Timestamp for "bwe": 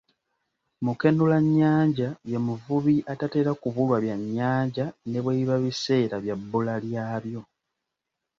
5.23-5.33